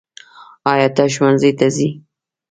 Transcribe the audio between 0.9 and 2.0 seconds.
ته ښؤونځي ته څې؟